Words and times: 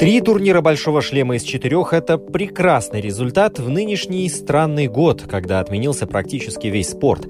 Три 0.00 0.22
турнира 0.22 0.62
«Большого 0.62 1.02
шлема» 1.02 1.36
из 1.36 1.42
четырех– 1.42 1.92
это 1.92 2.16
прекрасный 2.16 3.02
результат 3.02 3.58
в 3.58 3.68
нынешний 3.68 4.26
странный 4.30 4.86
год, 4.86 5.24
когда 5.28 5.60
отменился 5.60 6.06
практически 6.06 6.68
весь 6.68 6.88
спорт. 6.88 7.28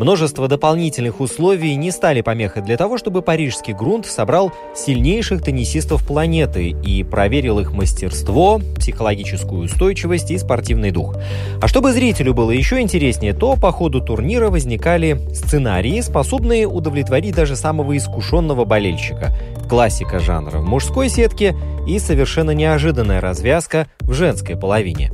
Множество 0.00 0.48
дополнительных 0.48 1.20
условий 1.20 1.76
не 1.76 1.90
стали 1.90 2.22
помехой 2.22 2.62
для 2.62 2.78
того, 2.78 2.96
чтобы 2.96 3.20
парижский 3.20 3.74
грунт 3.74 4.06
собрал 4.06 4.50
сильнейших 4.74 5.42
теннисистов 5.42 6.06
планеты 6.06 6.70
и 6.70 7.04
проверил 7.04 7.58
их 7.58 7.72
мастерство, 7.72 8.62
психологическую 8.78 9.64
устойчивость 9.64 10.30
и 10.30 10.38
спортивный 10.38 10.90
дух. 10.90 11.16
А 11.60 11.68
чтобы 11.68 11.92
зрителю 11.92 12.32
было 12.32 12.50
еще 12.50 12.80
интереснее, 12.80 13.34
то 13.34 13.56
по 13.56 13.72
ходу 13.72 14.00
турнира 14.00 14.48
возникали 14.48 15.20
сценарии, 15.34 16.00
способные 16.00 16.66
удовлетворить 16.66 17.34
даже 17.34 17.54
самого 17.54 17.94
искушенного 17.94 18.64
болельщика. 18.64 19.36
Классика 19.68 20.18
жанра 20.18 20.60
в 20.60 20.64
мужской 20.64 21.10
сетке 21.10 21.54
и 21.86 21.98
совершенно 21.98 22.52
неожиданная 22.52 23.20
развязка 23.20 23.86
в 24.00 24.14
женской 24.14 24.56
половине. 24.56 25.12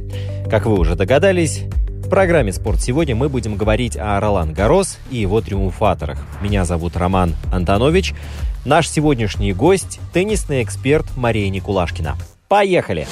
Как 0.49 0.65
вы 0.65 0.79
уже 0.79 0.95
догадались, 0.95 1.65
в 2.07 2.09
программе 2.09 2.53
«Спорт 2.53 2.81
сегодня» 2.81 3.17
мы 3.17 3.29
будем 3.29 3.57
говорить 3.57 3.97
о 3.97 4.21
Ролан 4.21 4.53
Гарос 4.53 4.99
и 5.11 5.17
его 5.17 5.41
триумфаторах. 5.41 6.25
Меня 6.41 6.65
зовут 6.65 6.97
Роман 6.97 7.35
Антонович. 7.53 8.15
Наш 8.65 8.89
сегодняшний 8.89 9.53
гость– 9.53 9.99
теннисный 10.15 10.63
эксперт 10.63 11.05
Мария 11.17 11.49
Никулашкина. 11.49 12.17
Поехали! 12.47 13.09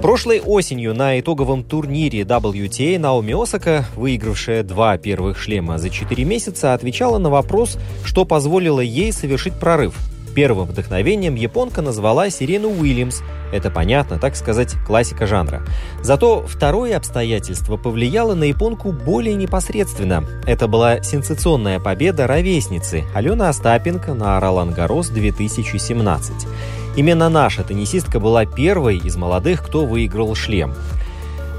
Прошлой 0.00 0.40
осенью 0.40 0.94
на 0.94 1.20
итоговом 1.20 1.64
турнире 1.64 2.22
WTA 2.22 2.98
Наоми 2.98 3.42
Осака, 3.42 3.84
выигравшая 3.94 4.62
два 4.62 4.96
первых 4.96 5.38
шлема 5.38 5.76
за 5.76 5.90
4 5.90 6.24
месяца, 6.24 6.72
отвечала 6.72 7.18
на 7.18 7.28
вопрос, 7.28 7.76
что 8.06 8.24
позволило 8.24 8.80
ей 8.80 9.12
совершить 9.12 9.52
прорыв– 9.52 9.94
Первым 10.38 10.66
вдохновением 10.68 11.34
японка 11.34 11.82
назвала 11.82 12.30
Сирену 12.30 12.68
Уильямс. 12.68 13.22
Это 13.52 13.72
понятно, 13.72 14.20
так 14.20 14.36
сказать, 14.36 14.76
классика 14.86 15.26
жанра. 15.26 15.64
Зато 16.00 16.44
второе 16.46 16.96
обстоятельство 16.96 17.76
повлияло 17.76 18.36
на 18.36 18.44
японку 18.44 18.92
более 18.92 19.34
непосредственно. 19.34 20.22
Это 20.46 20.68
была 20.68 21.02
сенсационная 21.02 21.80
победа 21.80 22.28
ровесницы 22.28 23.02
Алены 23.16 23.48
Остапенко 23.48 24.14
на 24.14 24.38
Ролан 24.38 24.70
Гарос 24.70 25.08
2017. 25.08 26.46
Именно 26.94 27.28
наша 27.28 27.64
теннисистка 27.64 28.20
была 28.20 28.46
первой 28.46 28.98
из 28.98 29.16
молодых, 29.16 29.64
кто 29.66 29.86
выиграл 29.86 30.36
шлем. 30.36 30.72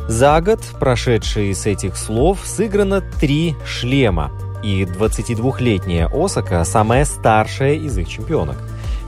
За 0.07 0.39
год, 0.39 0.61
прошедший 0.79 1.53
с 1.53 1.65
этих 1.65 1.97
слов, 1.97 2.39
сыграно 2.45 3.01
три 3.19 3.57
шлема 3.65 4.31
и 4.63 4.83
22-летняя 4.83 6.09
Осака– 6.11 6.63
самая 6.65 7.05
старшая 7.05 7.75
из 7.75 7.97
их 7.97 8.07
чемпионок. 8.07 8.57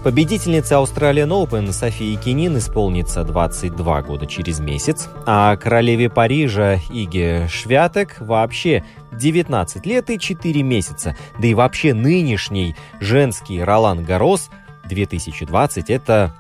Победительница 0.04 0.76
Australian 0.76 1.30
Open 1.30 1.72
Софии 1.72 2.16
Кинин 2.16 2.58
исполнится 2.58 3.24
22 3.24 4.02
года 4.02 4.26
через 4.26 4.60
месяц, 4.60 5.08
а 5.28 5.56
королеве 5.58 6.10
Парижа 6.10 6.80
Иге 6.90 7.48
Швятек 7.48 8.18
вообще 8.20 8.84
19 9.12 9.86
лет 9.86 10.10
и 10.10 10.18
4 10.18 10.64
месяца. 10.64 11.16
Да 11.38 11.48
и 11.48 11.54
вообще 11.54 11.94
нынешний 11.94 12.76
женский 13.00 13.62
Ролан 13.62 14.04
Гарос 14.04 14.50
2020– 14.86 15.90
это 15.92 16.34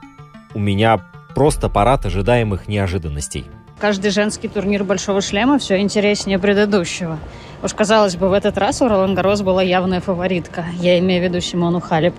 у 0.55 0.59
меня 0.59 0.99
просто 1.35 1.69
парад 1.69 2.07
ожидаемых 2.07 2.67
неожиданностей. 2.67 3.45
Каждый 3.81 4.11
женский 4.11 4.47
турнир 4.47 4.83
Большого 4.83 5.21
Шлема 5.21 5.57
все 5.57 5.79
интереснее 5.79 6.37
предыдущего. 6.37 7.17
Уж 7.63 7.73
казалось 7.73 8.15
бы, 8.15 8.29
в 8.29 8.33
этот 8.33 8.59
раз 8.59 8.79
у 8.83 8.87
Ролан 8.87 9.15
была 9.15 9.63
явная 9.63 10.01
фаворитка. 10.01 10.65
Я 10.79 10.99
имею 10.99 11.19
в 11.19 11.23
виду 11.23 11.41
Симону 11.41 11.79
Халеп. 11.79 12.13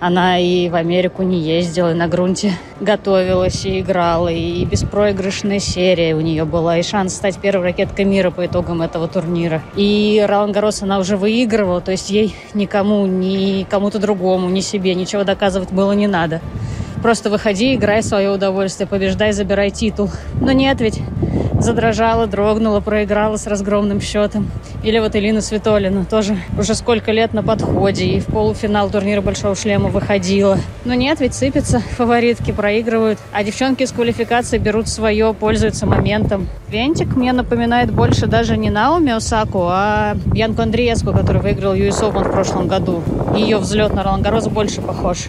Она 0.00 0.40
и 0.40 0.68
в 0.68 0.74
Америку 0.74 1.22
не 1.22 1.38
ездила, 1.38 1.92
и 1.92 1.94
на 1.94 2.08
грунте 2.08 2.58
готовилась, 2.80 3.64
и 3.64 3.78
играла, 3.78 4.26
и 4.26 4.64
беспроигрышная 4.64 5.60
серия 5.60 6.16
у 6.16 6.20
нее 6.20 6.44
была, 6.44 6.78
и 6.78 6.82
шанс 6.82 7.14
стать 7.14 7.38
первой 7.38 7.66
ракеткой 7.66 8.06
мира 8.06 8.32
по 8.32 8.44
итогам 8.44 8.82
этого 8.82 9.06
турнира. 9.06 9.62
И 9.76 10.20
Ролан 10.28 10.52
она 10.80 10.98
уже 10.98 11.16
выигрывала, 11.16 11.80
то 11.80 11.92
есть 11.92 12.10
ей 12.10 12.34
никому, 12.54 13.06
ни 13.06 13.64
кому-то 13.70 14.00
другому, 14.00 14.50
ни 14.50 14.60
себе 14.60 14.96
ничего 14.96 15.22
доказывать 15.22 15.70
было 15.70 15.92
не 15.92 16.08
надо. 16.08 16.40
Просто 17.04 17.28
выходи, 17.28 17.74
играй 17.74 18.02
свое 18.02 18.30
удовольствие, 18.30 18.86
побеждай, 18.86 19.32
забирай 19.32 19.70
титул. 19.70 20.10
Но 20.40 20.52
нет 20.52 20.80
ведь. 20.80 21.02
Задрожала, 21.60 22.26
дрогнула, 22.26 22.80
проиграла 22.80 23.36
с 23.36 23.46
разгромным 23.46 24.00
счетом. 24.00 24.50
Или 24.82 24.98
вот 24.98 25.14
Элина 25.14 25.42
Светолина 25.42 26.06
тоже 26.06 26.38
уже 26.58 26.74
сколько 26.74 27.12
лет 27.12 27.34
на 27.34 27.42
подходе 27.42 28.06
и 28.06 28.20
в 28.20 28.26
полуфинал 28.26 28.88
турнира 28.88 29.20
Большого 29.20 29.54
Шлема 29.54 29.90
выходила. 29.90 30.56
Но 30.86 30.94
нет, 30.94 31.20
ведь 31.20 31.34
сыпятся, 31.34 31.80
фаворитки 31.80 32.52
проигрывают, 32.52 33.18
а 33.34 33.44
девчонки 33.44 33.82
из 33.82 33.92
квалификации 33.92 34.56
берут 34.56 34.88
свое, 34.88 35.34
пользуются 35.34 35.84
моментом. 35.84 36.48
Вентик 36.70 37.16
мне 37.16 37.34
напоминает 37.34 37.92
больше 37.92 38.26
даже 38.26 38.56
не 38.56 38.70
Наоми 38.70 39.12
Осаку, 39.12 39.66
а 39.68 40.16
Янку 40.32 40.62
Андреевску, 40.62 41.12
который 41.12 41.42
выиграл 41.42 41.74
US 41.74 42.00
Open 42.00 42.26
в 42.26 42.32
прошлом 42.32 42.66
году. 42.66 43.02
Ее 43.36 43.58
взлет 43.58 43.92
на 43.92 44.02
Ролан 44.02 44.22
Гарос 44.22 44.48
больше 44.48 44.80
похож 44.80 45.28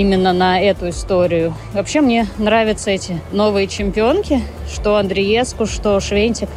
именно 0.00 0.32
на 0.32 0.60
эту 0.60 0.90
историю. 0.90 1.54
Вообще 1.72 2.00
мне 2.00 2.26
нравятся 2.38 2.90
эти 2.90 3.18
новые 3.32 3.66
чемпионки, 3.66 4.42
что 4.72 4.96
Андреевску, 4.96 5.66
что 5.66 5.98
Швентик. 6.00 6.48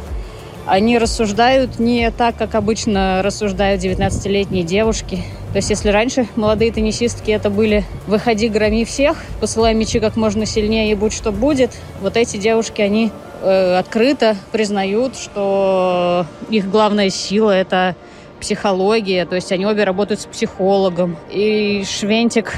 Они 0.64 0.96
рассуждают 0.96 1.80
не 1.80 2.08
так, 2.12 2.36
как 2.36 2.54
обычно 2.54 3.20
рассуждают 3.24 3.82
19-летние 3.82 4.62
девушки. 4.62 5.24
То 5.52 5.56
есть 5.56 5.70
если 5.70 5.88
раньше 5.88 6.28
молодые 6.36 6.70
теннисистки 6.70 7.32
это 7.32 7.50
были 7.50 7.84
«выходи, 8.06 8.48
громи 8.48 8.84
всех, 8.84 9.16
посылай 9.40 9.74
мячи 9.74 9.98
как 9.98 10.16
можно 10.16 10.46
сильнее 10.46 10.92
и 10.92 10.94
будь 10.94 11.12
что 11.12 11.32
будет», 11.32 11.72
вот 12.00 12.16
эти 12.16 12.36
девушки, 12.36 12.80
они 12.80 13.10
э, 13.42 13.76
открыто 13.76 14.36
признают, 14.52 15.16
что 15.16 16.26
их 16.48 16.70
главная 16.70 17.10
сила– 17.10 17.50
это 17.50 17.96
психология, 18.40 19.24
то 19.24 19.34
есть 19.34 19.50
они 19.52 19.66
обе 19.66 19.84
работают 19.84 20.20
с 20.20 20.26
психологом. 20.26 21.16
И 21.30 21.84
Швентик 21.84 22.54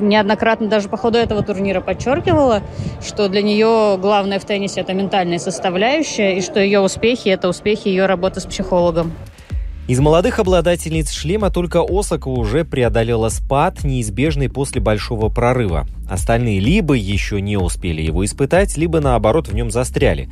неоднократно 0.00 0.68
даже 0.68 0.88
по 0.88 0.96
ходу 0.96 1.18
этого 1.18 1.42
турнира 1.42 1.80
подчеркивала, 1.80 2.62
что 3.06 3.28
для 3.28 3.42
нее 3.42 3.98
главное 4.00 4.38
в 4.38 4.44
теннисе 4.44 4.80
это 4.80 4.92
ментальная 4.92 5.38
составляющая, 5.38 6.38
и 6.38 6.40
что 6.40 6.60
ее 6.60 6.80
успехи 6.80 7.28
это 7.28 7.48
успехи 7.48 7.88
ее 7.88 8.06
работы 8.06 8.40
с 8.40 8.44
психологом. 8.44 9.12
Из 9.88 10.00
молодых 10.00 10.40
обладательниц 10.40 11.12
шлема 11.12 11.50
только 11.50 11.80
Осака 11.80 12.26
уже 12.26 12.64
преодолела 12.64 13.28
спад, 13.28 13.84
неизбежный 13.84 14.48
после 14.48 14.80
большого 14.80 15.28
прорыва. 15.28 15.86
Остальные 16.10 16.58
либо 16.58 16.94
еще 16.94 17.40
не 17.40 17.56
успели 17.56 18.02
его 18.02 18.24
испытать, 18.24 18.76
либо 18.76 19.00
наоборот 19.00 19.46
в 19.46 19.54
нем 19.54 19.70
застряли. 19.70 20.28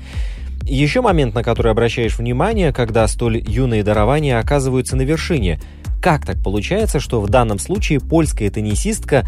Еще 0.62 1.02
момент, 1.02 1.37
на 1.37 1.44
который 1.44 1.70
обращаешь 1.70 2.19
внимание, 2.19 2.72
когда 2.72 3.06
столь 3.06 3.38
юные 3.46 3.84
дарования 3.84 4.40
оказываются 4.40 4.96
на 4.96 5.02
вершине. 5.02 5.60
Как 6.02 6.26
так 6.26 6.43
получается, 6.43 6.99
что 6.99 7.20
в 7.20 7.28
данном 7.28 7.60
случае 7.60 8.00
польская 8.00 8.50
теннисистка 8.50 9.25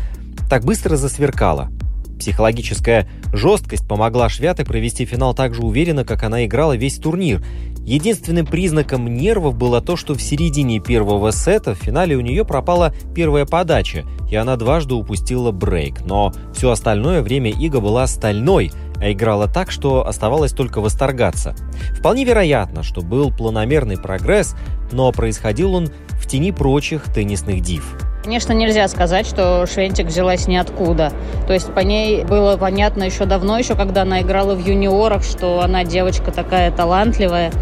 так 0.48 0.64
быстро 0.64 0.96
засверкала. 0.96 1.70
Психологическая 2.19 3.08
жесткость 3.32 3.87
помогла 3.87 4.28
Швяте 4.28 4.64
провести 4.64 5.04
финал 5.04 5.34
так 5.34 5.54
же 5.54 5.62
уверенно, 5.62 6.04
как 6.04 6.22
она 6.22 6.44
играла 6.46 6.76
весь 6.76 6.96
турнир. 6.96 7.44
Единственным 7.84 8.46
признаком 8.46 9.06
нервов 9.06 9.56
было 9.56 9.81
то, 9.81 9.96
что 9.96 10.14
в 10.14 10.22
середине 10.22 10.81
первого 10.81 11.31
сета 11.31 11.75
в 11.75 11.78
финале 11.78 12.16
у 12.16 12.20
нее 12.20 12.44
пропала 12.44 12.93
первая 13.14 13.46
подача, 13.46 14.04
и 14.28 14.34
она 14.34 14.56
дважды 14.56 14.94
упустила 14.94 15.52
брейк. 15.52 16.04
Но 16.04 16.32
все 16.54 16.70
остальное 16.70 17.22
время 17.22 17.50
Ига 17.50 17.81
была 17.81 18.06
стальной. 18.06 18.72
а 18.99 19.12
играла 19.12 19.46
так, 19.46 19.70
что 19.70 20.08
оставалось 20.08 20.52
только 20.52 20.81
восторгаться. 20.81 21.54
Вполне 21.99 22.25
вероятно, 22.25 22.82
что 22.82 23.02
был 23.02 23.31
планомерный 23.31 23.99
прогресс, 23.99 24.56
но 24.90 25.12
происходил 25.12 25.75
он 25.75 25.90
в 26.12 26.26
тени 26.26 26.50
прочих 26.50 27.04
теннисных 27.12 27.60
див. 27.60 27.94
Конечно, 28.26 28.52
нельзя 28.52 28.88
сказать, 28.88 29.25
что 29.25 29.67
Швентик 29.73 30.06
взялась 30.06 30.49
ниоткуда. 30.49 31.12
То 31.46 31.52
есть 31.52 31.73
по 31.73 31.78
ней 31.78 32.25
было 32.25 32.56
понятно 32.56 33.05
еще 33.05 33.25
давно, 33.25 33.56
еще 33.56 33.76
когда 33.76 34.02
она 34.02 34.20
играла 34.20 34.56
в 34.56 34.67
юниорах, 34.67 35.23
что 35.23 35.61
она 35.61 35.84
девочка 35.84 36.32
такая 36.32 36.73
талантливая. 36.73 37.52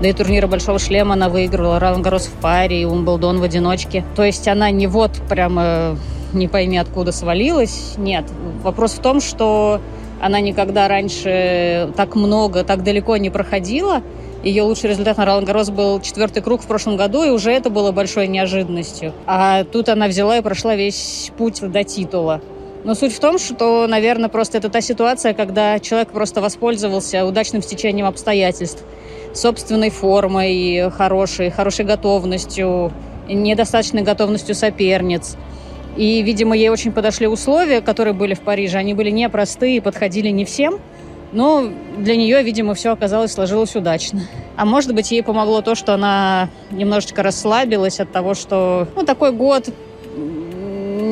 Да 0.00 0.06
и 0.06 0.12
турниры 0.12 0.46
Большого 0.46 0.78
Шлема 0.78 1.14
она 1.14 1.28
выиграла, 1.28 1.80
Ролан 1.80 2.02
Гарос 2.02 2.26
в 2.26 2.34
паре 2.34 2.82
и 2.82 2.84
Умблдон 2.84 3.40
в 3.40 3.42
одиночке. 3.42 4.04
То 4.14 4.22
есть 4.22 4.46
она 4.46 4.70
не 4.70 4.86
вот 4.86 5.10
прямо 5.28 5.98
не 6.32 6.46
пойми 6.46 6.78
откуда 6.78 7.10
свалилась. 7.10 7.94
Нет. 7.96 8.26
Вопрос 8.62 8.92
в 8.92 9.02
том, 9.02 9.20
что 9.20 9.80
она 10.22 10.38
никогда 10.38 10.86
раньше 10.86 11.90
так 11.96 12.14
много, 12.14 12.62
так 12.62 12.84
далеко 12.84 13.16
не 13.16 13.30
проходила. 13.30 14.02
Ее 14.46 14.62
лучший 14.62 14.90
результат 14.90 15.16
на 15.16 15.24
Ролан 15.24 15.44
Гарос 15.44 15.70
был 15.70 16.00
четвертый 16.00 16.40
круг 16.40 16.62
в 16.62 16.68
прошлом 16.68 16.96
году, 16.96 17.24
и 17.24 17.30
уже 17.30 17.50
это 17.50 17.68
было 17.68 17.90
большой 17.90 18.28
неожиданностью. 18.28 19.12
А 19.26 19.64
тут 19.64 19.88
она 19.88 20.06
взяла 20.06 20.38
и 20.38 20.40
прошла 20.40 20.76
весь 20.76 21.32
путь 21.36 21.60
до 21.60 21.82
титула. 21.82 22.40
Но 22.84 22.94
суть 22.94 23.12
в 23.12 23.18
том, 23.18 23.40
что, 23.40 23.88
наверное, 23.88 24.28
просто 24.28 24.58
это 24.58 24.68
та 24.68 24.80
ситуация, 24.80 25.34
когда 25.34 25.80
человек 25.80 26.10
просто 26.10 26.40
воспользовался 26.40 27.26
удачным 27.26 27.60
стечением 27.60 28.06
обстоятельств, 28.06 28.84
собственной 29.34 29.90
формой 29.90 30.90
хорошей, 30.92 31.50
хорошей 31.50 31.84
готовностью, 31.84 32.92
недостаточной 33.28 34.02
готовностью 34.02 34.54
соперниц. 34.54 35.36
И, 35.96 36.22
видимо, 36.22 36.56
ей 36.56 36.68
очень 36.68 36.92
подошли 36.92 37.26
условия, 37.26 37.80
которые 37.80 38.14
были 38.14 38.34
в 38.34 38.42
Париже. 38.42 38.78
Они 38.78 38.94
были 38.94 39.10
непростые, 39.10 39.82
подходили 39.82 40.28
не 40.28 40.44
всем– 40.44 40.78
но 41.32 41.68
для 41.98 42.16
нее, 42.16 42.42
видимо, 42.42 42.74
все 42.74 42.92
оказалось, 42.92 43.32
сложилось 43.32 43.74
удачно. 43.76 44.22
А 44.56 44.64
может 44.64 44.94
быть, 44.94 45.10
ей 45.10 45.22
помогло 45.22 45.60
то, 45.60 45.74
что 45.74 45.94
она 45.94 46.48
немножечко 46.70 47.22
расслабилась 47.22 48.00
от 48.00 48.12
того, 48.12 48.34
что 48.34 48.88
ну, 48.96 49.04
такой 49.04 49.32
год 49.32 49.68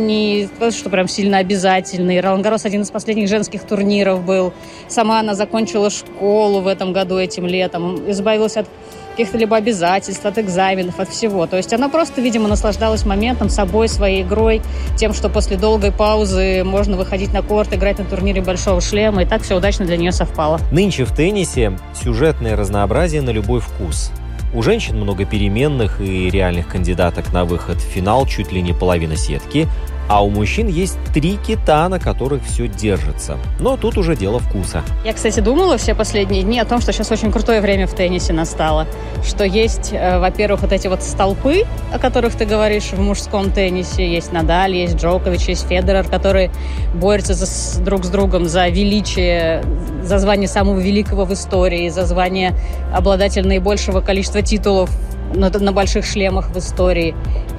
не 0.06 0.48
то, 0.58 0.70
что 0.70 0.90
прям 0.90 1.08
сильно 1.08 1.38
обязательный. 1.38 2.20
Ролангарос 2.20 2.64
один 2.64 2.82
из 2.82 2.90
последних 2.90 3.28
женских 3.28 3.62
турниров 3.62 4.24
был. 4.24 4.52
Сама 4.88 5.20
она 5.20 5.34
закончила 5.34 5.90
школу 5.90 6.60
в 6.60 6.66
этом 6.66 6.92
году, 6.92 7.18
этим 7.18 7.46
летом. 7.46 8.10
Избавилась 8.10 8.56
от 8.56 8.66
каких-то 9.14 9.38
либо 9.38 9.56
обязательств, 9.56 10.26
от 10.26 10.38
экзаменов, 10.38 10.98
от 10.98 11.08
всего. 11.08 11.46
То 11.46 11.56
есть 11.56 11.72
она 11.72 11.88
просто, 11.88 12.20
видимо, 12.20 12.48
наслаждалась 12.48 13.06
моментом, 13.06 13.48
собой, 13.48 13.88
своей 13.88 14.22
игрой, 14.22 14.60
тем, 14.96 15.14
что 15.14 15.28
после 15.28 15.56
долгой 15.56 15.92
паузы 15.92 16.64
можно 16.64 16.96
выходить 16.96 17.32
на 17.32 17.42
корт, 17.42 17.72
играть 17.72 17.98
на 17.98 18.04
турнире 18.04 18.42
Большого 18.42 18.80
Шлема, 18.80 19.22
и 19.22 19.26
так 19.26 19.42
все 19.42 19.56
удачно 19.56 19.86
для 19.86 19.96
нее 19.96 20.10
совпало. 20.10 20.60
Нынче 20.72 21.04
в 21.04 21.14
теннисе 21.14 21.78
сюжетное 22.02 22.56
разнообразие 22.56 23.22
на 23.22 23.30
любой 23.30 23.60
вкус. 23.60 24.10
У 24.52 24.62
женщин 24.62 24.96
много 24.96 25.24
переменных 25.24 26.00
и 26.00 26.30
реальных 26.30 26.68
кандидаток 26.68 27.32
на 27.32 27.44
выход 27.44 27.76
в 27.76 27.82
финал 27.82 28.26
чуть 28.26 28.52
ли 28.52 28.62
не 28.62 28.72
половина 28.72 29.16
сетки, 29.16 29.68
а 30.08 30.24
у 30.24 30.30
мужчин 30.30 30.68
есть 30.68 30.98
три 31.12 31.36
кита, 31.36 31.88
на 31.88 31.98
которых 31.98 32.44
все 32.44 32.68
держится. 32.68 33.38
Но 33.60 33.76
тут 33.76 33.96
уже 33.96 34.16
дело 34.16 34.38
вкуса. 34.38 34.82
Я, 35.04 35.12
кстати, 35.12 35.40
думала 35.40 35.78
все 35.78 35.94
последние 35.94 36.42
дни 36.42 36.60
о 36.60 36.64
том, 36.64 36.80
что 36.80 36.92
сейчас 36.92 37.10
очень 37.10 37.32
крутое 37.32 37.60
время 37.60 37.86
в 37.86 37.94
теннисе 37.94 38.32
настало. 38.32 38.86
Что 39.24 39.44
есть, 39.44 39.90
э, 39.92 40.18
во-первых, 40.18 40.62
вот 40.62 40.72
эти 40.72 40.88
вот 40.88 41.02
столпы, 41.02 41.64
о 41.92 41.98
которых 41.98 42.34
ты 42.34 42.44
говоришь 42.44 42.92
в 42.92 43.00
мужском 43.00 43.50
теннисе. 43.50 44.06
Есть 44.06 44.32
Надаль, 44.32 44.74
есть 44.74 44.96
Джокович, 44.96 45.48
есть 45.48 45.66
Федерер, 45.68 46.04
которые 46.04 46.50
борются 46.94 47.34
за, 47.34 47.80
друг 47.82 48.04
с 48.04 48.08
другом 48.08 48.46
за 48.46 48.68
величие, 48.68 49.64
за 50.02 50.18
звание 50.18 50.48
самого 50.48 50.78
великого 50.78 51.24
в 51.24 51.32
истории, 51.32 51.88
за 51.88 52.04
звание 52.04 52.54
обладателя 52.92 53.46
наибольшего 53.46 54.00
количества 54.00 54.42
титулов 54.42 54.90
на, 55.34 55.50
на 55.50 55.72
больших 55.72 56.04
шлемах 56.04 56.50
в 56.50 56.58
истории. 56.58 57.14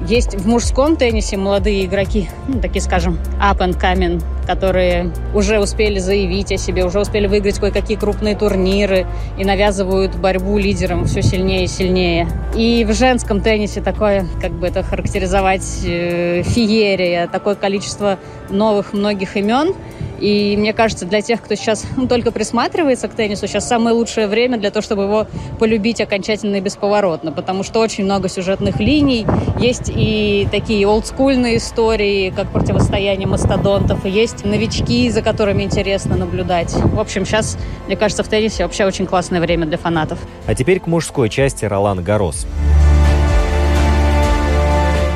Есть 0.06 0.34
в 0.34 0.46
мужском 0.46 0.96
теннисе 0.96 1.36
молодые 1.36 1.84
игроки, 1.84 2.28
ну, 2.48 2.60
такие, 2.60 2.82
скажем, 2.82 3.18
up 3.40 3.58
and 3.58 3.80
coming, 3.80 4.22
которые 4.46 5.12
уже 5.34 5.58
успели 5.58 5.98
заявить 5.98 6.52
о 6.52 6.56
себе, 6.56 6.84
уже 6.84 7.00
успели 7.00 7.26
выиграть 7.26 7.58
кое-какие 7.58 7.96
крупные 7.96 8.36
турниры 8.36 9.06
и 9.38 9.44
навязывают 9.44 10.14
борьбу 10.16 10.58
лидерам 10.58 11.06
все 11.06 11.22
сильнее 11.22 11.64
и 11.64 11.66
сильнее. 11.66 12.28
И 12.54 12.84
в 12.84 12.94
женском 12.94 13.40
теннисе 13.40 13.80
такое, 13.80 14.26
как 14.40 14.52
бы 14.52 14.66
это 14.66 14.82
характеризовать, 14.82 15.80
э, 15.84 16.42
феерия, 16.44 17.26
такое 17.26 17.54
количество 17.54 18.18
новых 18.50 18.92
многих 18.92 19.36
имен– 19.36 19.74
и 20.20 20.56
мне 20.56 20.72
кажется, 20.72 21.04
для 21.04 21.20
тех, 21.20 21.42
кто 21.42 21.54
сейчас 21.54 21.84
ну, 21.96 22.06
только 22.06 22.30
присматривается 22.30 23.08
к 23.08 23.14
теннису, 23.14 23.46
сейчас 23.46 23.68
самое 23.68 23.94
лучшее 23.94 24.26
время 24.26 24.58
для 24.58 24.70
того, 24.70 24.82
чтобы 24.82 25.02
его 25.04 25.26
полюбить 25.58 26.00
окончательно 26.00 26.56
и 26.56 26.60
бесповоротно, 26.60 27.32
потому 27.32 27.62
что 27.62 27.80
очень 27.80 28.04
много 28.04 28.28
сюжетных 28.28 28.80
линий, 28.80 29.26
есть 29.60 29.90
и 29.94 30.48
такие 30.50 30.86
олдскульные 30.86 31.58
истории, 31.58 32.30
как 32.30 32.50
противостояние 32.50 33.28
мастодонтов, 33.28 34.06
и 34.06 34.10
есть 34.10 34.44
новички, 34.44 35.10
за 35.10 35.22
которыми 35.22 35.62
интересно 35.62 36.16
наблюдать. 36.16 36.72
В 36.72 36.98
общем, 36.98 37.26
сейчас, 37.26 37.58
мне 37.86 37.96
кажется, 37.96 38.22
в 38.22 38.28
теннисе 38.28 38.62
вообще 38.62 38.86
очень 38.86 39.06
классное 39.06 39.40
время 39.40 39.66
для 39.66 39.76
фанатов. 39.76 40.18
А 40.46 40.54
теперь 40.54 40.80
к 40.80 40.86
мужской 40.86 41.28
части 41.28 41.64
Ролан 41.64 42.02
Гарос. 42.02 42.46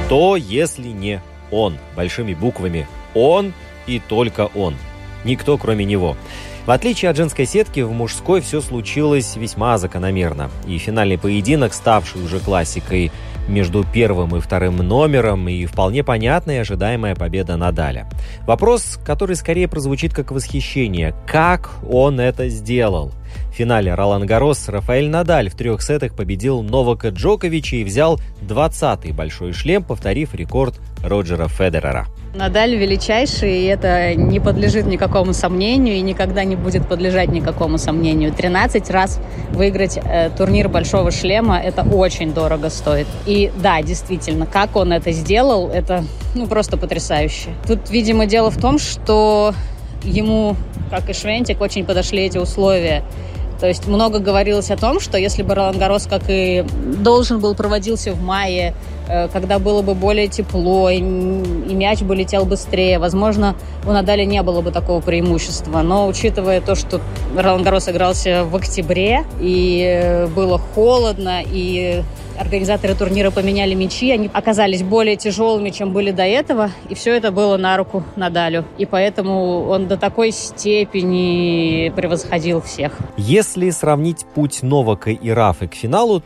То, 0.09 0.37
если 0.37 0.88
не 0.88 1.23
он, 1.53 1.79
большими 1.97 2.35
буквами, 2.35 2.87
он 3.15 3.53
и 3.87 4.01
только 4.09 4.51
он– 4.55 4.75
Никто, 5.25 5.59
кроме 5.59 5.85
него. 5.85 6.17
В 6.67 6.71
отличие 6.71 7.11
от 7.11 7.17
женской 7.17 7.47
сетки, 7.47 7.81
в 7.81 7.93
мужской 7.93 8.41
все 8.41 8.61
случилось 8.61 9.37
весьма 9.37 9.79
закономерно. 9.79 10.51
И 10.67 10.79
финальный 10.79 11.19
поединок, 11.19 11.73
ставший 11.73 12.23
уже 12.23 12.39
классикой 12.39 13.11
между 13.49 13.85
первым 13.85 14.37
и 14.37 14.41
вторым 14.41 14.77
номером, 14.77 15.49
и 15.49 15.65
вполне 15.67 16.05
понятная 16.05 16.57
и 16.57 16.61
ожидаемая 16.61 17.17
победа 17.17 17.57
Надаля. 17.57 18.09
Вопрос, 18.47 19.01
который 19.05 19.35
скорее 19.37 19.67
прозвучит 19.67 20.15
как 20.15 20.31
восхищение. 20.31 21.15
Как 21.27 21.71
он 21.91 22.21
это 22.21 22.49
сделал? 22.49 23.12
В 23.51 23.55
финале 23.55 23.95
Ролан 23.95 24.27
Гарос 24.27 24.69
Рафаэль 24.69 25.09
Надаль 25.09 25.49
в 25.49 25.57
трех 25.57 25.83
сетах 25.83 26.15
победил 26.15 26.62
Новака 26.62 27.09
Джоковича 27.09 27.77
и 27.77 27.85
взял 27.85 28.21
20-й 28.43 29.12
большой 29.12 29.53
шлем, 29.53 29.83
повторив 29.83 30.35
рекорд 30.35 30.79
Роджера 31.03 31.49
Федерера. 31.49 32.07
Надаль 32.32 32.77
величайший, 32.77 33.62
и 33.62 33.64
это 33.64 34.14
не 34.14 34.38
подлежит 34.38 34.87
никакому 34.87 35.33
сомнению 35.33 35.97
и 35.97 36.00
никогда 36.00 36.45
не 36.45 36.55
будет 36.55 36.87
подлежать 36.87 37.31
никакому 37.31 37.76
сомнению. 37.76 38.33
13 38.33 38.88
раз 38.90 39.21
выиграть 39.50 39.99
э, 39.99 40.31
турнир 40.31 40.69
Большого 40.69 41.11
Шлема, 41.11 41.59
это 41.59 41.83
очень 41.83 42.33
дорого 42.33 42.71
стоит. 42.71 43.09
И 43.26 43.50
да, 43.61 43.83
действительно, 43.83 44.47
как 44.47 44.76
он 44.76 44.93
это 44.93 45.11
сделал, 45.11 45.71
это 45.71 46.05
ну, 46.37 46.47
просто 46.47 46.76
потрясающе. 46.76 47.49
Тут, 47.66 47.90
видимо, 47.90 48.26
дело 48.26 48.50
в 48.50 48.61
том, 48.61 48.78
что 48.78 49.52
ему, 50.05 50.55
как 50.88 51.11
и 51.11 51.12
Швентик, 51.12 51.61
очень 51.61 51.85
подошли 51.85 52.21
эти 52.21 52.38
условия. 52.38 53.02
То 53.61 53.69
есть 53.69 53.87
много 53.87 54.19
говорилось 54.21 54.71
о 54.71 54.76
том, 54.76 55.00
что 55.00 55.19
если 55.19 55.43
бы 55.43 55.55
Ролан 55.55 55.79
Гарос, 55.79 56.07
как 56.07 56.23
и 56.29 56.64
должен 57.02 57.40
был, 57.40 57.55
проводился 57.55 58.12
в 58.12 58.23
мае, 58.23 58.75
э, 59.07 59.29
когда 59.29 59.59
было 59.59 59.83
бы 59.83 59.95
более 59.95 60.29
тепло, 60.29 60.88
и, 60.88 61.00
мяч 61.00 62.00
бы 62.00 62.17
летел 62.17 62.47
быстрее, 62.47 62.99
возможно, 62.99 63.55
у 63.87 63.93
Надали 63.93 64.25
не 64.25 64.43
было 64.43 64.62
бы 64.62 64.71
такого 64.71 65.00
преимущества. 65.00 65.83
Но 65.83 66.09
учитывая 66.09 66.62
то, 66.62 66.75
что 66.75 67.02
Ролан 67.37 67.62
Гарос 67.62 67.88
игрался 67.90 68.45
в 68.45 68.57
октябре, 68.57 69.25
и 69.40 69.85
э, 69.87 70.26
было 70.29 70.59
холодно, 70.75 71.43
и 71.45 72.02
Организаторы 72.40 72.94
турнира 72.94 73.30
поменяли 73.30 73.75
мячи, 73.75 74.11
они 74.11 74.30
оказались 74.32 74.82
более 74.82 75.16
тяжелыми, 75.16 75.68
чем 75.68 75.92
были 75.92 76.11
до 76.11 76.23
этого, 76.23 76.70
и 76.88 76.94
все 76.94 77.14
это 77.14 77.30
было 77.30 77.59
на 77.59 77.76
руку 77.76 78.02
Надалю. 78.16 78.64
И 78.78 78.87
поэтому 78.87 79.66
он 79.68 79.88
до 79.88 79.99
такой 79.99 80.30
степени 80.30 81.90
превосходил 81.94 82.62
всех. 82.62 82.97
Если 83.18 83.68
сравнить 83.68 84.25
путь 84.35 84.62
Новака 84.62 85.11
и 85.11 85.28
Рафы 85.28 85.68
к 85.68 85.75
финалу, 85.75 86.23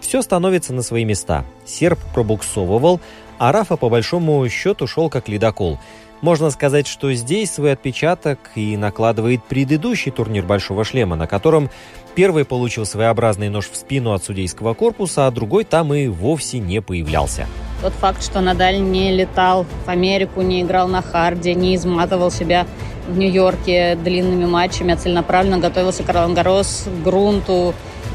все 0.00 0.20
становится 0.20 0.74
на 0.74 0.82
свои 0.82 1.06
места. 1.06 1.46
Серб 1.64 1.98
пробуксовывал, 2.12 3.00
а 3.38 3.50
Рафа 3.50 3.78
по 3.78 3.88
большому 3.88 4.46
счету 4.50 4.86
шел 4.86 5.08
как 5.08 5.30
ледокол– 5.30 5.78
можно 6.24 6.48
сказать, 6.48 6.86
что 6.86 7.12
здесь 7.12 7.52
свой 7.52 7.72
отпечаток 7.72 8.38
и 8.54 8.78
накладывает 8.78 9.44
предыдущий 9.44 10.10
турнир 10.10 10.42
«Большого 10.42 10.82
шлема», 10.82 11.16
на 11.16 11.26
котором 11.26 11.68
первый 12.14 12.46
получил 12.46 12.86
своеобразный 12.86 13.50
нож 13.50 13.68
в 13.68 13.76
спину 13.76 14.14
от 14.14 14.24
судейского 14.24 14.72
корпуса, 14.72 15.26
а 15.26 15.30
другой 15.30 15.64
там 15.64 15.92
и 15.92 16.06
вовсе 16.06 16.60
не 16.60 16.80
появлялся. 16.80 17.46
Тот 17.82 17.92
факт, 17.92 18.24
что 18.24 18.40
Надаль 18.40 18.80
не 18.80 19.12
летал 19.12 19.66
в 19.84 19.88
Америку, 19.90 20.40
не 20.40 20.62
играл 20.62 20.88
на 20.88 21.02
харде, 21.02 21.54
не 21.54 21.76
изматывал 21.76 22.30
себя 22.30 22.66
в 23.06 23.18
Нью-Йорке 23.18 23.94
длинными 24.02 24.46
матчами, 24.46 24.94
а 24.94 24.96
целенаправленно 24.96 25.58
готовился 25.58 26.04
к 26.04 26.08
Ролангарос, 26.08 26.86
к 26.86 27.04
грунту, 27.04 27.74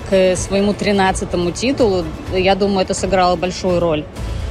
к 0.09 0.35
своему 0.35 0.71
13-му 0.71 1.51
титулу, 1.51 2.03
я 2.33 2.55
думаю, 2.55 2.81
это 2.81 2.95
сыграло 2.95 3.35
большую 3.35 3.79
роль. 3.79 4.03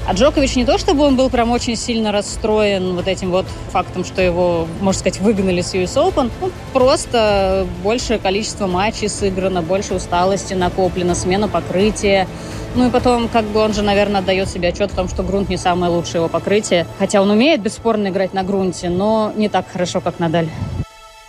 А 0.09 0.15
Джокович 0.15 0.57
не 0.57 0.65
то, 0.65 0.79
чтобы 0.79 1.05
он 1.05 1.17
был 1.17 1.29
прям 1.29 1.51
очень 1.51 1.77
сильно 1.77 2.13
расстроен 2.13 2.97
вот 2.97 3.07
этим 3.07 3.31
вот 3.31 3.45
фактом, 3.71 4.07
что 4.07 4.23
его, 4.23 4.67
можно 4.81 4.99
сказать, 5.01 5.21
выгнали 5.21 5.61
с 5.61 5.75
US 5.75 5.97
Open. 5.97 6.31
Ну, 6.41 6.51
просто 6.73 7.67
большее 7.85 8.19
количество 8.19 8.67
матчей 8.67 9.11
сыграно, 9.11 9.61
больше 9.61 9.93
усталости 9.93 10.55
накоплено, 10.55 11.15
смена 11.15 11.47
покрытия. 11.47 12.27
Ну 12.75 12.87
и 12.89 12.91
потом, 12.91 13.29
как 13.29 13.45
бы 13.45 13.61
он 13.61 13.75
же, 13.75 13.83
наверное, 13.83 14.23
отдает 14.23 14.49
себе 14.49 14.69
отчет 14.69 14.91
в 14.93 14.97
том, 14.97 15.11
что 15.11 15.23
грунт 15.23 15.51
не 15.51 15.59
самое 15.59 15.93
лучшее 15.93 16.21
его 16.21 16.29
покрытие. 16.29 16.87
Хотя 16.99 17.21
он 17.21 17.31
умеет 17.31 17.61
бесспорно 17.61 18.09
играть 18.09 18.33
на 18.33 18.45
грунте, 18.45 18.89
но 18.89 19.35
не 19.37 19.51
так 19.51 19.67
хорошо, 19.71 20.01
как 20.01 20.19
Надаль. 20.21 20.49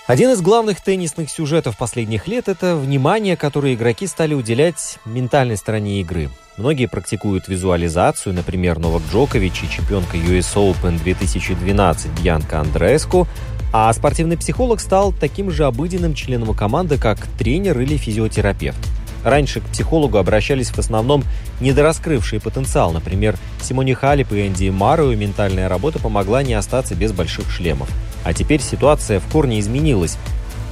Один 0.10 0.32
из 0.32 0.42
главных 0.42 0.82
теннисных 0.82 1.30
сюжетов 1.30 1.78
последних 1.78 2.28
лет– 2.28 2.48
это 2.48 2.76
внимание, 2.76 3.38
которое 3.38 3.76
игроки 3.76 4.08
стали 4.08 4.34
уделять 4.34 4.98
ментальной 5.06 5.56
стороне 5.56 6.02
игры. 6.02 6.32
Многие 6.58 6.88
практикуют 6.88 7.48
визуализацию, 7.48 8.34
например, 8.34 8.80
Новак 8.80 9.04
Джокович 9.14 9.66
и 9.66 9.70
чемпионка 9.70 10.18
US 10.18 10.56
Open 10.56 10.98
2012 10.98 12.20
Бьянка 12.20 12.60
Андрееску, 12.60 13.28
а 13.72 13.94
спортивный 13.94 14.36
психолог 14.36 14.80
стал 14.80 15.14
таким 15.14 15.52
же 15.52 15.66
обыденным 15.66 16.16
членом 16.16 16.56
команды, 16.56 16.98
как 16.98 17.20
тренер 17.38 17.80
или 17.80 17.96
физиотерапевт. 17.96 18.80
Раньше 19.24 19.62
к 19.62 19.66
психологу 19.66 20.18
обращались 20.18 20.70
в 20.70 20.80
основном 20.80 21.24
недораскрывшие 21.60 22.40
потенциал. 22.40 22.92
Например, 22.92 23.36
Симоне 23.62 23.96
Халип 23.96 24.32
и 24.32 24.48
Энди 24.48 24.70
Мару 24.70 25.16
ментальная 25.16 25.68
работа 25.68 26.00
помогла 26.00 26.44
не 26.44 26.54
остаться 26.54 26.96
без 26.96 27.12
больших 27.12 27.50
шлемов. 27.52 27.90
А 28.24 28.34
теперь 28.34 28.62
ситуация 28.62 29.20
в 29.20 29.28
корне 29.32 29.60
изменилась. 29.60 30.18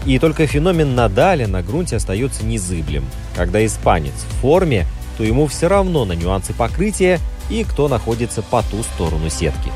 И 0.06 0.20
только 0.20 0.48
феномен 0.48 0.96
Надаля 0.96 1.48
на 1.48 1.62
грунте 1.62 1.98
остается 1.98 2.46
незыблем. 2.46 3.06
Когда 3.36 3.66
испанец 3.66 4.14
в 4.14 4.42
форме, 4.42 4.86
то 5.18 5.24
ему 5.24 5.48
все 5.48 5.68
равно 5.68 6.06
на 6.06 6.14
нюансы 6.14 6.54
покрытия 6.54 7.20
и 7.50 7.64
кто 7.64 7.88
находится 7.88 8.42
по 8.42 8.62
ту 8.62 8.84
сторону 8.84 9.30
сетки. 9.30 9.72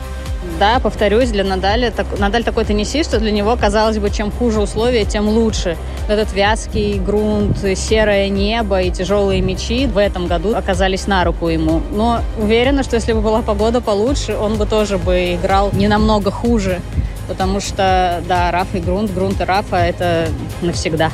Да, 0.62 0.80
повторюсь, 0.80 1.32
для 1.32 1.44
Надаля, 1.44 1.90
так, 1.90 2.06
Надаль 2.20 2.44
такой 2.44 2.66
теннисист, 2.66 3.10
что 3.10 3.20
для 3.20 3.32
него, 3.32 3.58
казалось 3.58 3.98
бы, 3.98 4.12
чем 4.12 4.32
хуже 4.32 4.62
условия, 4.62 5.06
тем 5.06 5.28
лучше. 5.28 5.76
Этот 6.08 6.34
вязкий 6.34 7.00
грунт, 7.00 7.58
серое 7.76 8.30
небо 8.30 8.80
и 8.80 8.92
тяжелые 8.92 9.42
мячи 9.42 9.88
в 9.88 9.98
этом 9.98 10.28
году 10.28 10.56
оказались 10.56 11.08
на 11.08 11.24
руку 11.24 11.48
ему. 11.48 11.82
Но 11.92 12.22
уверена, 12.38 12.84
что 12.84 12.96
если 12.96 13.14
бы 13.14 13.22
была 13.22 13.42
погода 13.42 13.82
получше, 13.82 14.38
он 14.38 14.58
бы 14.58 14.68
тоже 14.68 15.00
бы 15.00 15.34
играл 15.34 15.72
не 15.74 15.88
намного 15.88 16.30
хуже. 16.30 16.80
Потому 17.28 17.60
что, 17.60 18.22
да, 18.28 18.52
Раф 18.52 18.68
и 18.76 18.80
грунт, 18.80 19.12
грунт 19.12 19.42
и 19.42 19.44
Рафа– 19.44 19.78
это 19.78 20.28
навсегда. 20.62 21.10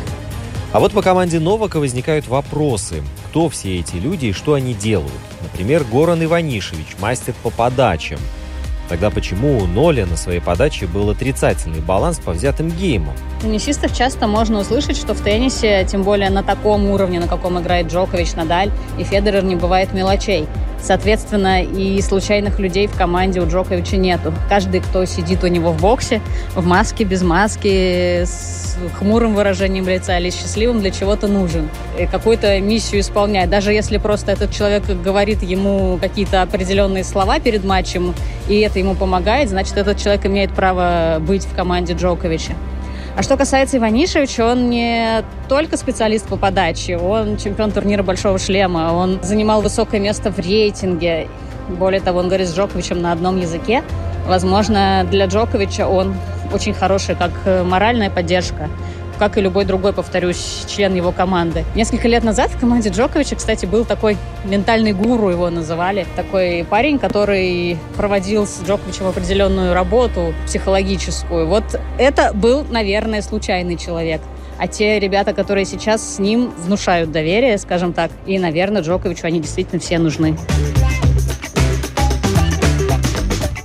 А 0.74 0.82
вот 0.82 0.92
по 0.92 1.02
команде 1.02 1.40
Новака 1.40 1.80
возникают 1.80 2.28
вопросы. 2.28 3.02
Кто 3.30 3.48
все 3.48 3.80
эти 3.80 3.96
люди 3.96 4.26
и 4.26 4.34
что 4.34 4.56
они 4.56 4.74
делают? 4.74 5.14
Например, 5.42 5.86
Горан 5.90 6.22
Иванишевич, 6.22 6.98
мастер 7.00 7.34
по 7.44 7.50
подачам. 7.50 8.20
Тогда 8.90 9.10
почему 9.10 9.58
у 9.58 9.66
Ноля 9.66 10.06
на 10.06 10.16
своей 10.16 10.40
подаче 10.40 10.88
был 10.88 11.10
отрицательный 11.10 11.82
баланс 11.82 12.20
по 12.20 12.32
взятым 12.32 12.70
геймам? 12.70 13.14
Теннисистов 13.42 13.96
часто 13.96 14.28
можно 14.28 14.60
услышать, 14.60 14.98
что 14.98 15.14
в 15.14 15.22
теннисе, 15.22 15.86
тем 15.86 16.04
более 16.04 16.30
на 16.30 16.44
таком 16.44 16.90
уровне, 16.90 17.20
на 17.20 17.28
каком 17.28 17.60
играет 17.60 17.88
Джокович, 17.88 18.34
Надаль 18.36 18.72
и 18.98 19.04
Федерер, 19.04 19.44
не 19.44 19.56
бывает 19.56 19.94
мелочей. 19.94 20.48
Соответственно, 20.82 21.64
и 21.64 22.02
случайных 22.02 22.60
людей 22.60 22.88
в 22.88 22.96
команде 22.96 23.42
у 23.42 23.48
Джоковича 23.48 23.98
нету. 23.98 24.34
Каждый, 24.48 24.82
кто 24.82 25.06
сидит 25.06 25.44
у 25.44 25.48
него 25.48 25.72
в 25.72 25.82
боксе, 25.82 26.22
в 26.56 26.66
маске, 26.66 27.04
без 27.04 27.24
маски, 27.24 28.24
с 28.24 28.78
хмурым 28.98 29.34
выражением 29.34 29.88
лица 29.88 30.18
или 30.18 30.30
счастливым, 30.30 30.80
для 30.82 30.92
чего-то 30.92 31.28
нужен. 31.28 31.70
И 32.00 32.06
какую-то 32.06 32.60
миссию 32.62 33.02
исполняет. 33.02 33.50
Даже 33.50 33.74
если 33.74 33.98
просто 33.98 34.32
этот 34.32 34.52
человек 34.52 34.84
говорит 34.86 35.44
ему 35.44 35.98
какие-то 36.00 36.42
определенные 36.42 37.04
слова 37.04 37.40
перед 37.40 37.64
матчем, 37.64 38.14
и 38.48 38.60
это 38.60 38.80
ему 38.80 38.96
помогает, 38.96 39.50
значит, 39.50 39.78
этот 39.78 39.98
человек 39.98 40.26
имеет 40.26 40.52
право 40.52 41.18
быть 41.20 41.44
в 41.44 41.56
команде 41.56 41.94
Джоковича. 41.94 42.54
А 43.18 43.24
что 43.24 43.36
касается 43.36 43.78
Иванишевича, 43.78 44.46
он 44.46 44.70
не 44.70 45.24
только 45.50 45.76
специалист 45.76 46.28
по 46.28 46.38
подаче, 46.38 47.00
он 47.00 47.38
чемпион 47.38 47.72
турнира 47.72 48.04
Большого 48.04 48.38
шлема, 48.38 48.94
он 48.94 49.18
занимал 49.24 49.64
высокое 49.64 50.00
место 50.00 50.32
в 50.32 50.38
рейтинге. 50.38 51.28
Более 51.68 52.00
того, 52.00 52.20
он 52.20 52.28
говорит 52.28 52.48
с 52.48 52.56
Джоковичем 52.56 53.02
на 53.02 53.12
одном 53.12 53.40
языке. 53.40 53.84
Возможно, 54.28 55.04
для 55.10 55.26
Джоковича 55.26 55.88
он 55.88 56.14
очень 56.54 56.76
хороший 56.76 57.16
как 57.16 57.32
моральная 57.66 58.12
поддержка, 58.12 58.70
как 59.18 59.38
и 59.38 59.42
любой 59.42 59.66
другой, 59.66 59.94
повторюсь, 59.94 60.66
член 60.68 60.94
его 60.96 61.12
команды. 61.12 61.66
Несколько 61.76 62.08
лет 62.08 62.24
назад 62.24 62.52
в 62.52 62.60
команде 62.60 62.90
Джоковича, 62.90 63.36
кстати, 63.36 63.66
был 63.66 63.86
такой 63.86 64.18
ментальный 64.46 64.94
гуру, 64.94 65.30
его 65.30 65.50
называли. 65.50 66.06
Такой 66.16 66.66
парень, 66.70 67.00
который 67.00 67.78
проводил 67.96 68.46
с 68.46 68.62
Джоковичем 68.66 69.08
определенную 69.08 69.74
работу 69.74 70.34
психологическую. 70.46 71.48
Вот 71.48 71.64
это 71.98 72.32
был, 72.34 72.66
наверное, 72.70 73.22
случайный 73.22 73.78
человек. 73.78 74.22
А 74.60 74.68
те 74.68 75.00
ребята, 75.00 75.34
которые 75.34 75.66
сейчас 75.66 76.16
с 76.16 76.20
ним 76.20 76.52
внушают 76.58 77.12
доверие, 77.12 77.58
скажем 77.58 77.94
так, 77.94 78.12
и, 78.26 78.40
наверное, 78.40 78.82
Джоковичу 78.82 79.28
они 79.28 79.40
действительно 79.40 79.80
все 79.80 80.00
нужны. 80.00 80.36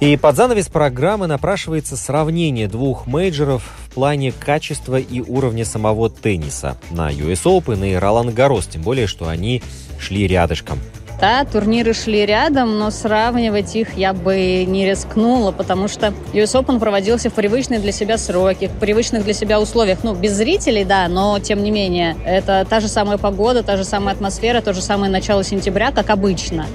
И 0.02 0.16
под 0.16 0.34
занавес 0.34 0.66
программы 0.66 1.28
напрашивается 1.28 1.96
сравнение 1.96 2.66
двух 2.66 3.06
мейджеров 3.06 3.62
в 3.86 3.94
плане 3.94 4.32
качества 4.32 4.98
и 4.98 5.20
уровня 5.20 5.64
самого 5.64 6.10
тенниса 6.10 6.76
на 6.90 7.12
US 7.12 7.44
Open 7.44 7.88
и 7.88 7.94
Ролан 7.94 8.32
Гарос, 8.32 8.66
тем 8.66 8.82
более, 8.82 9.06
что 9.06 9.28
они 9.28 9.62
шли 10.00 10.26
рядышком. 10.26 10.80
Да, 11.20 11.44
турниры 11.44 11.94
шли 11.94 12.26
рядом, 12.26 12.80
но 12.80 12.90
сравнивать 12.90 13.76
их 13.76 13.96
я 13.96 14.12
бы 14.12 14.64
не 14.66 14.84
рискнула, 14.90 15.52
потому 15.52 15.86
что 15.86 16.08
US 16.32 16.60
Open 16.60 16.80
проводился 16.80 17.30
в 17.30 17.34
привычные 17.34 17.78
для 17.78 17.92
себя 17.92 18.18
сроки, 18.18 18.66
в 18.66 18.80
привычных 18.80 19.22
для 19.22 19.34
себя 19.34 19.60
условиях. 19.60 20.00
Ну, 20.02 20.16
без 20.16 20.32
зрителей, 20.32 20.84
да, 20.84 21.06
но 21.06 21.38
тем 21.38 21.62
не 21.62 21.70
менее. 21.70 22.16
Это 22.26 22.66
та 22.68 22.80
же 22.80 22.88
самая 22.88 23.18
погода, 23.18 23.62
та 23.62 23.76
же 23.76 23.84
самая 23.84 24.16
атмосфера, 24.16 24.62
то 24.62 24.72
же 24.72 24.82
самое 24.82 25.12
начало 25.12 25.44
сентября, 25.44 25.92
как 25.92 26.10
обычно. 26.10 26.66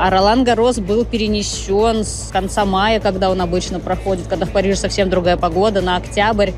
А 0.00 0.10
Ролан 0.10 0.44
Гарос 0.44 0.78
был 0.78 1.04
перенесен 1.04 2.04
с 2.04 2.30
конца 2.32 2.64
мая, 2.64 3.00
когда 3.00 3.30
он 3.30 3.40
обычно 3.40 3.80
проходит, 3.80 4.28
когда 4.28 4.46
в 4.46 4.52
Париже 4.52 4.76
совсем 4.76 5.10
другая 5.10 5.36
погода, 5.36 5.80
на 5.80 5.96
октябрь. 5.96 6.52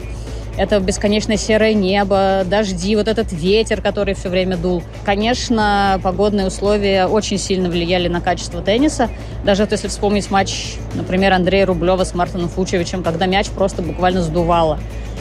Это 0.58 0.78
бесконечное 0.78 1.38
серое 1.38 1.72
небо, 1.72 2.42
дожди, 2.44 2.94
вот 2.96 3.08
этот 3.08 3.32
ветер, 3.32 3.80
который 3.80 4.12
все 4.12 4.28
время 4.28 4.58
дул. 4.58 4.82
Конечно, 5.06 5.98
погодные 6.02 6.48
условия 6.48 7.06
очень 7.06 7.38
сильно 7.38 7.70
влияли 7.70 8.08
на 8.08 8.20
качество 8.20 8.60
тенниса. 8.60 9.08
Даже 9.42 9.62
вот 9.62 9.72
если 9.72 9.88
вспомнить 9.88 10.30
матч, 10.30 10.74
например, 10.94 11.32
Андрея 11.32 11.64
Рублева 11.64 12.04
с 12.04 12.14
Мартином 12.14 12.50
Фучевичем, 12.50 13.02
когда 13.02 13.24
мяч 13.24 13.48
просто 13.48 13.80
буквально 13.80 14.20
сдувало. 14.20 14.78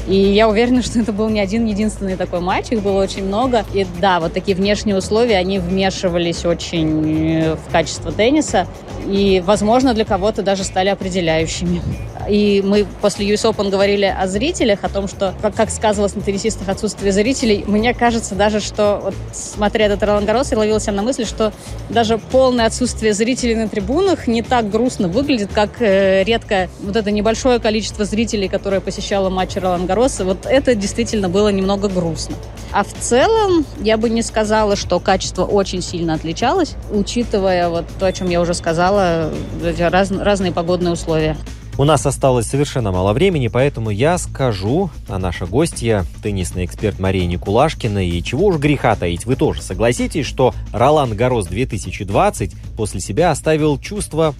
И 0.09 0.15
я 0.15 0.49
уверена, 0.49 0.81
что 0.83 0.99
это 0.99 1.13
был 1.13 1.29
не 1.29 1.39
один 1.39 1.65
единственный 1.65 2.17
такой 2.17 2.41
матч, 2.41 2.71
их 2.71 2.81
было 2.81 3.01
очень 3.01 3.25
много. 3.25 3.63
И 3.73 3.85
да, 4.01 4.19
вот 4.19 4.33
такие 4.33 4.57
внешние 4.57 4.97
условия, 4.97 5.37
они 5.37 5.59
вмешивались 5.59 6.43
очень 6.45 7.41
э, 7.41 7.55
в 7.55 7.71
качество 7.71 8.11
тенниса. 8.11 8.67
И, 9.07 9.41
возможно, 9.45 9.93
для 9.93 10.05
кого-то 10.05 10.41
даже 10.41 10.63
стали 10.63 10.89
определяющими. 10.89 11.81
И 12.29 12.61
мы 12.63 12.85
после 13.01 13.27
US 13.33 13.49
Open 13.49 13.69
говорили 13.69 14.05
о 14.05 14.27
зрителях, 14.27 14.83
о 14.83 14.89
том, 14.89 15.07
что, 15.07 15.33
как, 15.41 15.55
как 15.55 15.69
сказывалось 15.71 16.15
на 16.15 16.21
теннисистах 16.21 16.69
отсутствие 16.69 17.11
зрителей. 17.11 17.63
Мне 17.65 17.93
кажется 17.93 18.35
даже, 18.35 18.59
что, 18.59 19.01
вот, 19.03 19.13
смотря 19.33 19.87
этот 19.87 20.03
Ролан 20.03 20.25
Гарос, 20.25 20.51
я 20.51 20.57
ловила 20.57 20.79
себя 20.79 20.93
на 20.93 21.01
мысли, 21.01 21.23
что 21.23 21.51
даже 21.89 22.17
полное 22.17 22.67
отсутствие 22.67 23.13
зрителей 23.13 23.55
на 23.55 23.67
трибунах 23.67 24.27
не 24.27 24.43
так 24.43 24.69
грустно 24.69 25.07
выглядит, 25.07 25.49
как 25.53 25.81
э, 25.81 26.23
редко 26.23 26.69
вот 26.81 26.95
это 26.95 27.09
небольшое 27.11 27.59
количество 27.59 28.05
зрителей, 28.05 28.47
которое 28.47 28.81
посещало 28.81 29.29
матчи 29.29 29.57
Ролан 29.57 29.85
Гароса. 29.85 30.23
Вот 30.25 30.45
это 30.45 30.75
действительно 30.75 31.29
было 31.29 31.49
немного 31.49 31.87
грустно. 31.87 32.35
А 32.71 32.83
в 32.83 32.93
целом 32.93 33.65
я 33.79 33.97
бы 33.97 34.09
не 34.09 34.21
сказала, 34.21 34.75
что 34.75 34.99
качество 34.99 35.43
очень 35.43 35.81
сильно 35.81 36.13
отличалось, 36.13 36.75
учитывая 36.91 37.69
вот 37.69 37.85
то, 37.99 38.05
о 38.05 38.13
чем 38.13 38.29
я 38.29 38.39
уже 38.41 38.53
сказала, 38.53 39.31
раз, 39.79 40.11
разные 40.11 40.51
погодные 40.51 40.93
условия. 40.93 41.35
У 41.79 41.85
нас 41.85 42.05
осталось 42.05 42.45
совершенно 42.45 42.91
мало 42.91 43.13
времени, 43.13 43.47
поэтому 43.47 43.89
я 43.89 44.17
скажу, 44.17 44.89
а 45.07 45.17
наша 45.17 45.45
гостья, 45.45 46.05
теннисный 46.21 46.65
эксперт 46.65 46.99
Мария 46.99 47.25
Никулашкина, 47.25 48.05
и 48.05 48.21
чего 48.21 48.47
уж 48.47 48.57
греха 48.57 48.97
таить, 48.97 49.25
вы 49.25 49.37
тоже 49.37 49.61
согласитесь, 49.61 50.25
что 50.25 50.53
Ролан 50.73 51.15
Гарос 51.15 51.47
2020 51.47 52.53
после 52.75 52.99
себя 52.99 53.31
оставил 53.31 53.79
чувство 53.79 54.35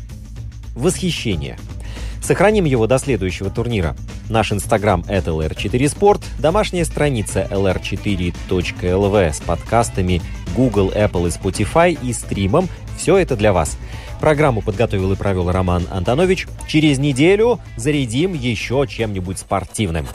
восхищения. 0.76 1.58
Сохраним 2.22 2.66
его 2.66 2.88
до 2.88 3.00
следующего 3.00 3.50
турнира. 3.50 3.96
Наш 4.28 4.52
инстаграм 4.52 5.06
это 5.08 5.32
lr4sport, 5.32 6.22
домашняя 6.40 6.84
страница 6.84 7.48
lr4.lv 7.50 9.34
с 9.34 9.40
подкастами 9.40 10.22
Google, 10.58 10.90
Apple 10.90 11.30
и 11.30 11.32
Spotify 11.32 11.98
и 12.04 12.12
стримом. 12.12 12.68
Все 12.98 13.18
это 13.18 13.38
для 13.38 13.54
вас. 13.54 13.78
Программу 14.20 14.62
подготовил 14.62 15.12
и 15.14 15.16
провел 15.16 15.52
Роман 15.52 15.88
Антонович. 15.90 16.48
Через 16.68 17.00
неделю 17.00 17.60
зарядим 17.78 18.34
еще 18.34 18.86
чем-нибудь 18.88 19.40
спортивным. 19.40 20.06